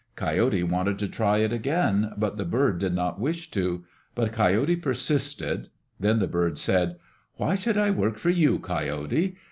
Coyote 0.15 0.63
wanted 0.63 0.97
to 0.97 1.07
try 1.07 1.37
it 1.41 1.53
again, 1.53 2.11
but 2.17 2.35
the 2.35 2.43
bird 2.43 2.79
did 2.79 2.95
not 2.95 3.19
wish 3.19 3.51
to. 3.51 3.83
But 4.15 4.31
Coyote 4.31 4.77
persisted. 4.77 5.69
Then 5.99 6.17
the 6.17 6.25
bird 6.27 6.57
said, 6.57 6.95
"Why 7.35 7.53
should 7.53 7.77
I 7.77 7.91
work 7.91 8.17
for 8.17 8.31
you, 8.31 8.57
Coyote? 8.57 9.35